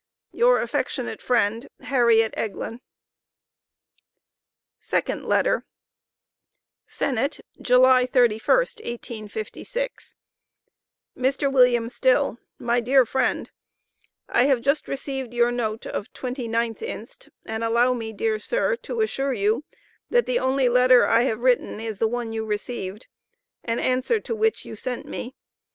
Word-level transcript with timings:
Your 0.31 0.59
affectionate 0.61 1.21
friend, 1.21 1.67
HARRIET 1.81 2.33
EGLIN. 2.35 2.81
SECOND 4.79 5.23
LETTER. 5.27 5.63
SENNETT, 6.87 7.41
July 7.61 8.07
31st, 8.07 8.83
1856. 9.29 10.15
MR. 11.15 11.39
WM. 11.51 11.87
STILL: 11.87 12.39
My 12.57 12.79
Dear 12.79 13.05
Friend: 13.05 13.51
I 14.27 14.45
have 14.45 14.61
just 14.61 14.87
received 14.87 15.35
your 15.35 15.51
note 15.51 15.85
of 15.85 16.11
29th 16.13 16.81
inst. 16.81 17.29
and 17.45 17.63
allow 17.63 17.93
me 17.93 18.11
dear 18.11 18.39
sir, 18.39 18.75
to 18.77 19.01
assure 19.01 19.33
you 19.33 19.65
that 20.09 20.25
the 20.25 20.39
only 20.39 20.67
letter 20.67 21.07
I 21.07 21.21
have 21.29 21.41
written, 21.41 21.79
is 21.79 21.99
the 21.99 22.07
one 22.07 22.33
you 22.33 22.43
received, 22.43 23.05
an 23.63 23.77
answer 23.77 24.19
to 24.19 24.33
which 24.35 24.65
you 24.65 24.75
sent 24.75 25.05
me. 25.05 25.35